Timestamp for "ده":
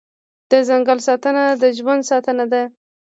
2.51-2.63